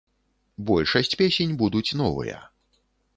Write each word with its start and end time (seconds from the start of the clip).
Большасць 0.69 1.11
песень 1.21 1.53
будуць 1.61 1.95
новыя. 2.01 2.37